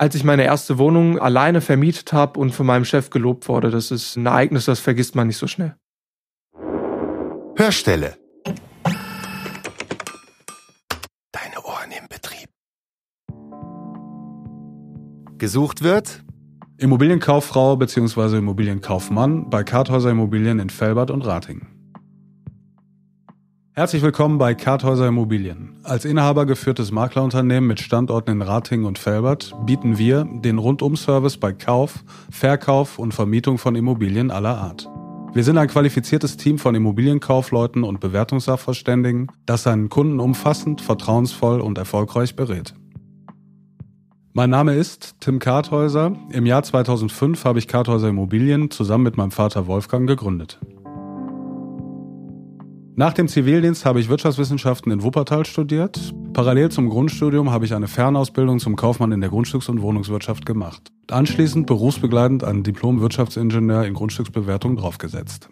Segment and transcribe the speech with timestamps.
[0.00, 3.70] als ich meine erste Wohnung alleine vermietet habe und von meinem Chef gelobt wurde.
[3.70, 5.76] Das ist ein Ereignis, das vergisst man nicht so schnell.
[7.54, 8.16] Hörstelle.
[11.32, 12.48] Deine Ohren im Betrieb.
[15.36, 16.24] Gesucht wird
[16.78, 18.38] Immobilienkauffrau bzw.
[18.38, 21.79] Immobilienkaufmann bei Karthäuser Immobilien in Felbert und Ratingen.
[23.80, 25.80] Herzlich willkommen bei Karthäuser Immobilien.
[25.84, 31.54] Als Inhaber geführtes Maklerunternehmen mit Standorten in Ratingen und Felbert bieten wir den Rundum-Service bei
[31.54, 34.86] Kauf, Verkauf und Vermietung von Immobilien aller Art.
[35.32, 41.78] Wir sind ein qualifiziertes Team von Immobilienkaufleuten und Bewertungssachverständigen, das seinen Kunden umfassend, vertrauensvoll und
[41.78, 42.74] erfolgreich berät.
[44.34, 46.12] Mein Name ist Tim Karthäuser.
[46.30, 50.60] Im Jahr 2005 habe ich Karthäuser Immobilien zusammen mit meinem Vater Wolfgang gegründet.
[52.96, 56.12] Nach dem Zivildienst habe ich Wirtschaftswissenschaften in Wuppertal studiert.
[56.32, 60.92] Parallel zum Grundstudium habe ich eine Fernausbildung zum Kaufmann in der Grundstücks- und Wohnungswirtschaft gemacht.
[61.10, 65.48] Anschließend berufsbegleitend ein Diplom-Wirtschaftsingenieur in Grundstücksbewertung draufgesetzt.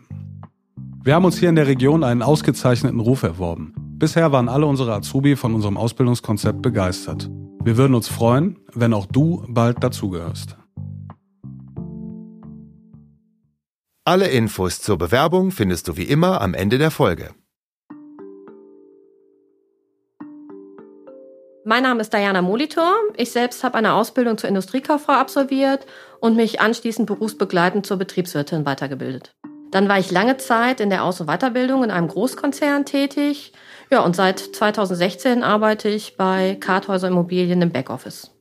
[1.04, 3.72] Wir haben uns hier in der Region einen ausgezeichneten Ruf erworben.
[3.76, 7.30] Bisher waren alle unsere Azubi von unserem Ausbildungskonzept begeistert.
[7.64, 10.57] Wir würden uns freuen, wenn auch du bald dazugehörst.
[14.08, 17.34] Alle Infos zur Bewerbung findest du wie immer am Ende der Folge.
[21.66, 22.94] Mein Name ist Diana Molitor.
[23.18, 25.84] Ich selbst habe eine Ausbildung zur Industriekauffrau absolviert
[26.20, 29.32] und mich anschließend berufsbegleitend zur Betriebswirtin weitergebildet.
[29.72, 33.52] Dann war ich lange Zeit in der Aus- und Weiterbildung in einem Großkonzern tätig.
[33.90, 38.38] Ja, und seit 2016 arbeite ich bei Karthäuser Immobilien im Backoffice.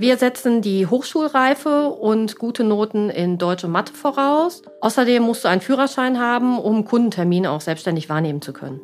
[0.00, 4.62] Wir setzen die Hochschulreife und gute Noten in Deutsch und Mathe voraus.
[4.80, 8.80] Außerdem musst du einen Führerschein haben, um Kundentermine auch selbstständig wahrnehmen zu können.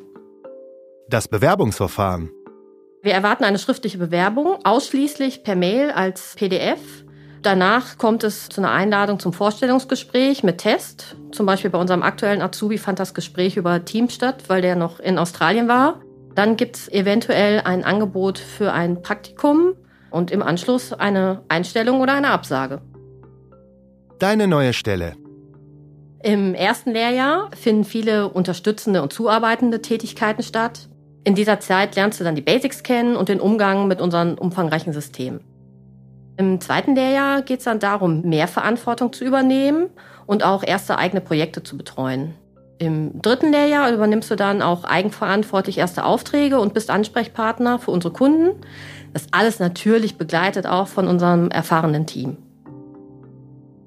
[1.09, 2.29] Das Bewerbungsverfahren.
[3.01, 6.81] Wir erwarten eine schriftliche Bewerbung, ausschließlich per Mail als PDF.
[7.41, 11.17] Danach kommt es zu einer Einladung zum Vorstellungsgespräch mit Test.
[11.33, 15.01] Zum Beispiel bei unserem aktuellen Azubi fand das Gespräch über Teams statt, weil der noch
[15.01, 16.03] in Australien war.
[16.35, 19.77] Dann gibt es eventuell ein Angebot für ein Praktikum
[20.17, 22.81] und im Anschluss eine Einstellung oder eine Absage.
[24.19, 25.13] Deine neue Stelle.
[26.23, 30.89] Im ersten Lehrjahr finden viele unterstützende und zuarbeitende Tätigkeiten statt.
[31.25, 34.95] In dieser Zeit lernst du dann die Basics kennen und den Umgang mit unseren umfangreichen
[34.95, 35.41] Systemen.
[36.39, 39.91] Im zweiten Lehrjahr geht es dann darum, mehr Verantwortung zu übernehmen
[40.27, 42.35] und auch erste eigene Projekte zu betreuen.
[42.79, 48.13] Im dritten Lehrjahr übernimmst du dann auch eigenverantwortlich erste Aufträge und bist Ansprechpartner für unsere
[48.13, 48.61] Kunden.
[49.17, 52.37] Das alles natürlich begleitet auch von unserem erfahrenen Team.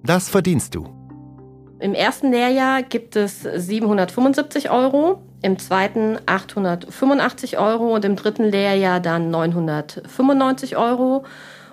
[0.03, 0.89] Das verdienst du.
[1.79, 8.99] Im ersten Lehrjahr gibt es 775 Euro, im zweiten 885 Euro und im dritten Lehrjahr
[8.99, 11.25] dann 995 Euro.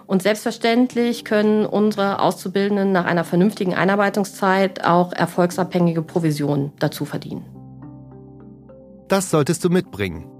[0.06, 7.46] Und selbstverständlich können unsere Auszubildenden nach einer vernünftigen Einarbeitungszeit auch erfolgsabhängige Provisionen dazu verdienen.
[9.08, 10.35] Das solltest du mitbringen.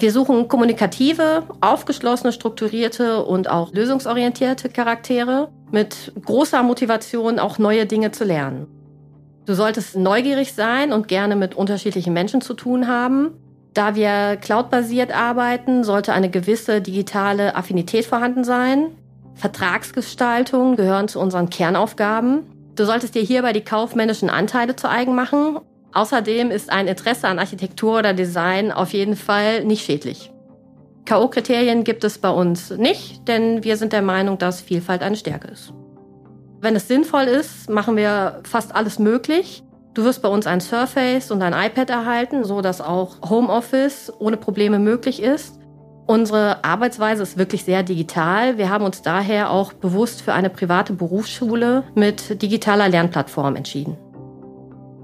[0.00, 8.12] Wir suchen kommunikative, aufgeschlossene, strukturierte und auch lösungsorientierte Charaktere mit großer Motivation, auch neue Dinge
[8.12, 8.68] zu lernen.
[9.44, 13.32] Du solltest neugierig sein und gerne mit unterschiedlichen Menschen zu tun haben.
[13.74, 18.92] Da wir cloudbasiert arbeiten, sollte eine gewisse digitale Affinität vorhanden sein.
[19.34, 22.44] Vertragsgestaltung gehören zu unseren Kernaufgaben.
[22.76, 25.58] Du solltest dir hierbei die kaufmännischen Anteile zu eigen machen
[25.92, 30.30] Außerdem ist ein Interesse an Architektur oder Design auf jeden Fall nicht schädlich.
[31.06, 35.48] K.O.-Kriterien gibt es bei uns nicht, denn wir sind der Meinung, dass Vielfalt eine Stärke
[35.48, 35.72] ist.
[36.60, 39.62] Wenn es sinnvoll ist, machen wir fast alles möglich.
[39.94, 44.36] Du wirst bei uns ein Surface und ein iPad erhalten, so dass auch Homeoffice ohne
[44.36, 45.58] Probleme möglich ist.
[46.06, 48.58] Unsere Arbeitsweise ist wirklich sehr digital.
[48.58, 53.96] Wir haben uns daher auch bewusst für eine private Berufsschule mit digitaler Lernplattform entschieden.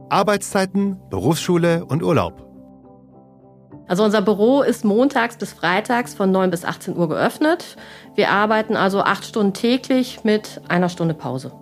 [0.09, 2.45] Arbeitszeiten, Berufsschule und Urlaub.
[3.87, 7.77] Also unser Büro ist montags bis freitags von 9 bis 18 Uhr geöffnet.
[8.15, 11.53] Wir arbeiten also acht Stunden täglich mit einer Stunde Pause.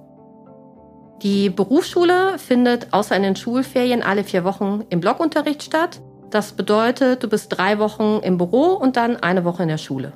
[1.22, 6.00] Die Berufsschule findet außer in den Schulferien alle vier Wochen im Blockunterricht statt.
[6.30, 10.12] Das bedeutet, du bist drei Wochen im Büro und dann eine Woche in der Schule.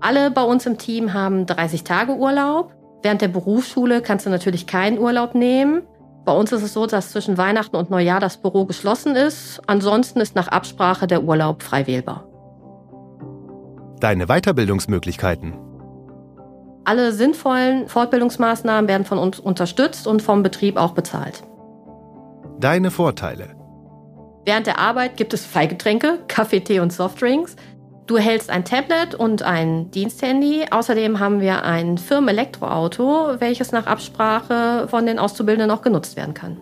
[0.00, 2.74] Alle bei uns im Team haben 30 Tage Urlaub.
[3.02, 5.82] Während der Berufsschule kannst du natürlich keinen Urlaub nehmen.
[6.24, 9.60] Bei uns ist es so, dass zwischen Weihnachten und Neujahr das Büro geschlossen ist.
[9.66, 12.24] Ansonsten ist nach Absprache der Urlaub frei wählbar.
[13.98, 15.54] Deine Weiterbildungsmöglichkeiten.
[16.84, 21.42] Alle sinnvollen Fortbildungsmaßnahmen werden von uns unterstützt und vom Betrieb auch bezahlt.
[22.58, 23.56] Deine Vorteile.
[24.44, 27.54] Während der Arbeit gibt es Freigetränke, Kaffee, Tee und Softdrinks.
[28.06, 30.66] Du hältst ein Tablet und ein Diensthandy.
[30.70, 36.58] Außerdem haben wir ein Firmen-Elektroauto, welches nach Absprache von den Auszubildenden auch genutzt werden kann.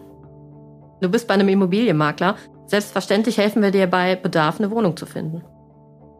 [1.00, 2.37] Du bist bei einem Immobilienmakler.
[2.66, 5.42] Selbstverständlich helfen wir dir bei Bedarf, eine Wohnung zu finden.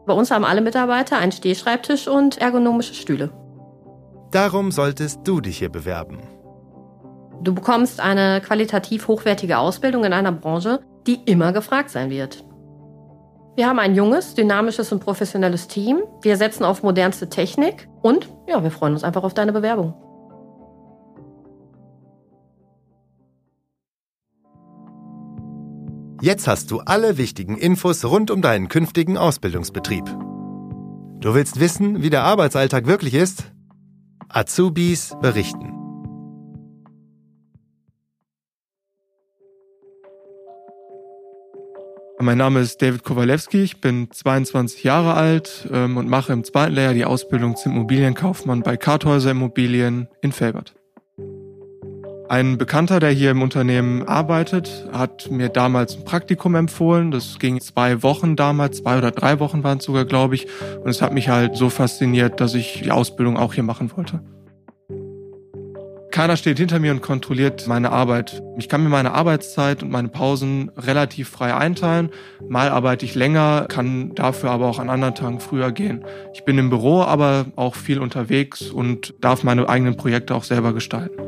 [0.07, 3.31] Bei uns haben alle Mitarbeiter einen Stehschreibtisch und ergonomische Stühle.
[4.31, 6.19] Darum solltest du dich hier bewerben.
[7.43, 12.43] Du bekommst eine qualitativ hochwertige Ausbildung in einer Branche, die immer gefragt sein wird.
[13.55, 16.01] Wir haben ein junges, dynamisches und professionelles Team.
[16.21, 19.93] Wir setzen auf modernste Technik und ja, wir freuen uns einfach auf deine Bewerbung.
[26.21, 30.05] Jetzt hast du alle wichtigen Infos rund um deinen künftigen Ausbildungsbetrieb.
[31.19, 33.51] Du willst wissen, wie der Arbeitsalltag wirklich ist?
[34.29, 35.70] Azubis berichten.
[42.21, 46.75] Mein Name ist David Kowalewski, ich bin 22 Jahre alt ähm, und mache im zweiten
[46.75, 50.75] Lehrjahr die Ausbildung zum Immobilienkaufmann bei Karthäuser Immobilien in Felbert.
[52.29, 57.09] Ein Bekannter, der hier im Unternehmen arbeitet, hat mir damals ein Praktikum empfohlen.
[57.09, 60.47] Das ging zwei Wochen damals, zwei oder drei Wochen waren es sogar, glaube ich.
[60.83, 64.21] Und es hat mich halt so fasziniert, dass ich die Ausbildung auch hier machen wollte.
[66.11, 68.43] Keiner steht hinter mir und kontrolliert meine Arbeit.
[68.57, 72.09] Ich kann mir meine Arbeitszeit und meine Pausen relativ frei einteilen.
[72.49, 76.03] Mal arbeite ich länger, kann dafür aber auch an anderen Tagen früher gehen.
[76.33, 80.73] Ich bin im Büro aber auch viel unterwegs und darf meine eigenen Projekte auch selber
[80.73, 81.21] gestalten.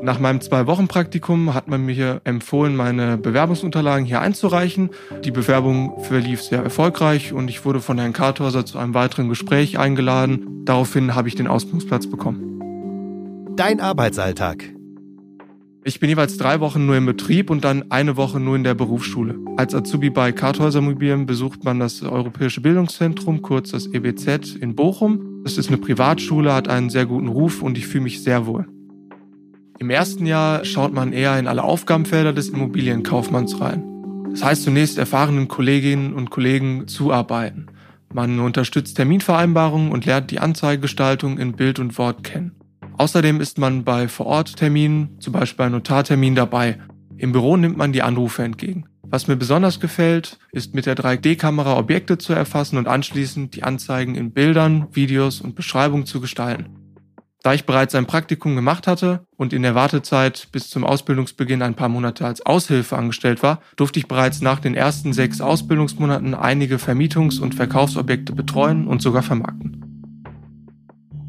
[0.00, 4.90] Nach meinem Zwei-Wochen-Praktikum hat man mir empfohlen, meine Bewerbungsunterlagen hier einzureichen.
[5.24, 9.76] Die Bewerbung verlief sehr erfolgreich und ich wurde von Herrn Karthauser zu einem weiteren Gespräch
[9.76, 10.64] eingeladen.
[10.64, 12.57] Daraufhin habe ich den Ausbildungsplatz bekommen.
[13.58, 14.72] Dein Arbeitsalltag.
[15.82, 18.74] Ich bin jeweils drei Wochen nur im Betrieb und dann eine Woche nur in der
[18.74, 19.34] Berufsschule.
[19.56, 25.42] Als Azubi bei Karthäuser Mobilien besucht man das Europäische Bildungszentrum, kurz das EBZ in Bochum.
[25.44, 28.68] Es ist eine Privatschule, hat einen sehr guten Ruf und ich fühle mich sehr wohl.
[29.80, 33.82] Im ersten Jahr schaut man eher in alle Aufgabenfelder des Immobilienkaufmanns rein.
[34.30, 37.66] Das heißt zunächst erfahrenen Kolleginnen und Kollegen zuarbeiten.
[38.14, 42.57] Man unterstützt Terminvereinbarungen und lernt die Anzeigestaltung in Bild und Wort kennen.
[42.98, 46.78] Außerdem ist man bei Vorortterminen, zum Beispiel bei Notarterminen dabei.
[47.16, 48.86] Im Büro nimmt man die Anrufe entgegen.
[49.02, 54.16] Was mir besonders gefällt, ist mit der 3D-Kamera Objekte zu erfassen und anschließend die Anzeigen
[54.16, 56.66] in Bildern, Videos und Beschreibungen zu gestalten.
[57.44, 61.74] Da ich bereits ein Praktikum gemacht hatte und in der Wartezeit bis zum Ausbildungsbeginn ein
[61.74, 66.76] paar Monate als Aushilfe angestellt war, durfte ich bereits nach den ersten sechs Ausbildungsmonaten einige
[66.76, 69.87] Vermietungs- und Verkaufsobjekte betreuen und sogar vermarkten.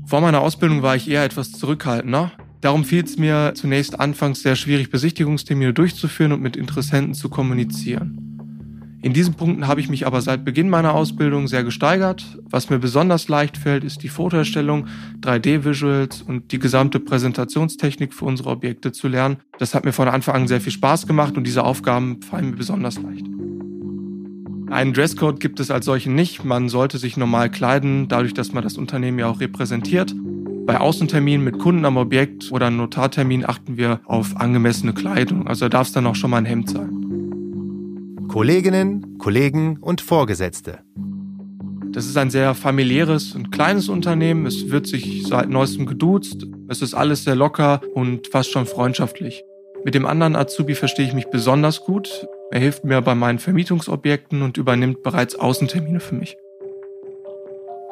[0.10, 2.32] Vor meiner Ausbildung war ich eher etwas zurückhaltender.
[2.62, 8.98] Darum fiel es mir zunächst anfangs sehr schwierig, Besichtigungstermine durchzuführen und mit Interessenten zu kommunizieren.
[9.04, 12.26] In diesen Punkten habe ich mich aber seit Beginn meiner Ausbildung sehr gesteigert.
[12.50, 14.88] Was mir besonders leicht fällt, ist die Fotoerstellung,
[15.22, 19.38] 3D-Visuals und die gesamte Präsentationstechnik für unsere Objekte zu lernen.
[19.60, 22.58] Das hat mir von Anfang an sehr viel Spaß gemacht und diese Aufgaben fallen mir
[22.58, 23.28] besonders leicht.
[24.72, 26.44] Einen Dresscode gibt es als solchen nicht.
[26.44, 30.14] Man sollte sich normal kleiden, dadurch, dass man das Unternehmen ja auch repräsentiert.
[30.68, 35.48] Bei Außenterminen mit Kunden am Objekt oder Notartermin achten wir auf angemessene Kleidung.
[35.48, 38.28] Also darf es dann auch schon mal ein Hemd sein.
[38.28, 40.80] Kolleginnen, Kollegen und Vorgesetzte.
[41.92, 44.46] Das ist ein sehr familiäres und kleines Unternehmen.
[44.46, 46.46] Es wird sich seit neuestem geduzt.
[46.68, 49.44] Es ist alles sehr locker und fast schon freundschaftlich.
[49.84, 52.28] Mit dem anderen Azubi verstehe ich mich besonders gut.
[52.52, 56.36] Er hilft mir bei meinen Vermietungsobjekten und übernimmt bereits Außentermine für mich.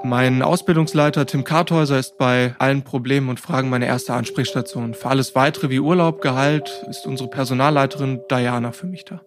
[0.04, 4.94] Mein Ausbildungsleiter Tim Karthäuser ist bei allen Problemen und Fragen meine erste Ansprechstation.
[4.94, 9.22] Für alles weitere wie Urlaub, Gehalt ist unsere Personalleiterin Diana für mich da.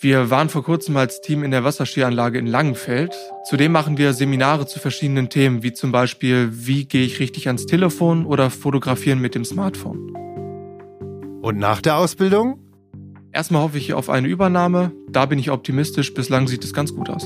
[0.00, 3.16] Wir waren vor kurzem als Team in der Wasserskianlage in Langenfeld.
[3.44, 7.66] Zudem machen wir Seminare zu verschiedenen Themen, wie zum Beispiel, wie gehe ich richtig ans
[7.66, 10.12] Telefon oder fotografieren mit dem Smartphone.
[11.42, 12.67] Und nach der Ausbildung?
[13.32, 14.92] Erstmal hoffe ich auf eine Übernahme.
[15.10, 16.14] Da bin ich optimistisch.
[16.14, 17.24] Bislang sieht es ganz gut aus.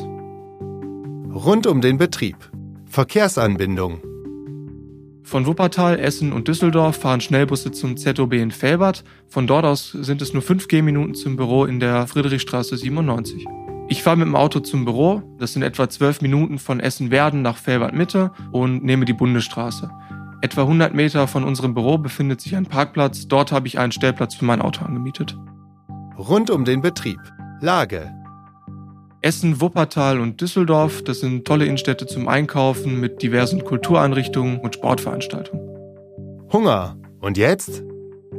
[1.35, 2.37] Rund um den Betrieb.
[2.87, 4.01] Verkehrsanbindung.
[5.23, 9.05] Von Wuppertal, Essen und Düsseldorf fahren Schnellbusse zum ZOB in Felbert.
[9.29, 13.47] Von dort aus sind es nur 5 Gehminuten zum Büro in der Friedrichstraße 97.
[13.89, 17.57] Ich fahre mit dem Auto zum Büro, das sind etwa 12 Minuten von Essen-Werden nach
[17.57, 19.91] Felbert Mitte und nehme die Bundesstraße.
[20.41, 24.35] Etwa 100 Meter von unserem Büro befindet sich ein Parkplatz, dort habe ich einen Stellplatz
[24.35, 25.37] für mein Auto angemietet.
[26.29, 27.19] Rund um den Betrieb.
[27.61, 28.09] Lage.
[29.23, 35.69] Essen, Wuppertal und Düsseldorf, das sind tolle Innenstädte zum Einkaufen mit diversen Kultureinrichtungen und Sportveranstaltungen.
[36.53, 36.97] Hunger.
[37.19, 37.83] Und jetzt?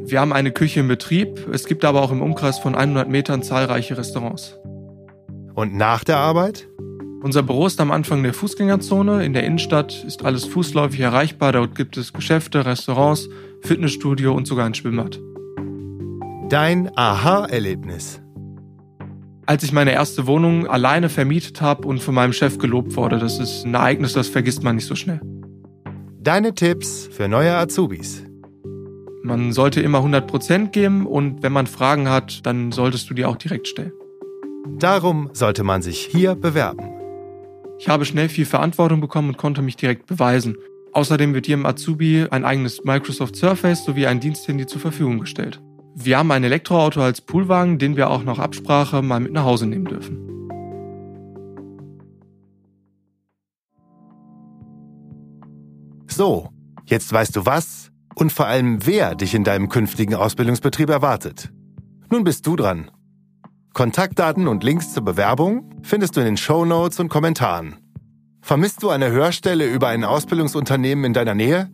[0.05, 3.43] Wir haben eine Küche im Betrieb, es gibt aber auch im Umkreis von 100 Metern
[3.43, 4.57] zahlreiche Restaurants.
[5.53, 6.69] Und nach der Arbeit?
[7.21, 9.25] Unser Büro ist am Anfang der Fußgängerzone.
[9.25, 11.51] In der Innenstadt ist alles fußläufig erreichbar.
[11.51, 13.27] Dort gibt es Geschäfte, Restaurants,
[13.61, 15.19] Fitnessstudio und sogar ein Schwimmbad.
[16.53, 18.21] Dein Aha-Erlebnis.
[19.47, 23.39] Als ich meine erste Wohnung alleine vermietet habe und von meinem Chef gelobt wurde, das
[23.39, 25.19] ist ein Ereignis, das vergisst man nicht so schnell.
[26.19, 28.23] Deine Tipps für neue Azubis.
[29.23, 33.37] Man sollte immer 100% geben und wenn man Fragen hat, dann solltest du die auch
[33.37, 33.93] direkt stellen.
[34.77, 36.87] Darum sollte man sich hier bewerben.
[37.79, 40.57] Ich habe schnell viel Verantwortung bekommen und konnte mich direkt beweisen.
[40.91, 45.59] Außerdem wird jedem Azubi ein eigenes Microsoft Surface sowie ein Diensthandy zur Verfügung gestellt.
[45.95, 49.67] Wir haben ein Elektroauto als Poolwagen, den wir auch nach Absprache mal mit nach Hause
[49.67, 50.29] nehmen dürfen.
[56.07, 56.49] So,
[56.85, 61.51] jetzt weißt du was und vor allem wer dich in deinem künftigen Ausbildungsbetrieb erwartet.
[62.09, 62.91] Nun bist du dran.
[63.73, 67.77] Kontaktdaten und Links zur Bewerbung findest du in den Show Notes und Kommentaren.
[68.41, 71.71] Vermisst du eine Hörstelle über ein Ausbildungsunternehmen in deiner Nähe?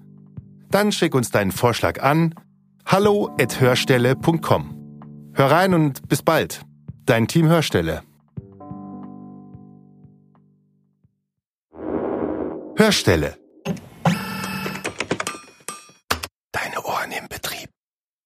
[0.69, 2.35] Dann schick uns deinen Vorschlag an
[2.91, 4.63] hallo@hörstelle.com.
[5.33, 6.61] Hör rein und bis bald.
[7.05, 8.01] Dein Team Hörstelle.
[12.77, 13.35] Hörstelle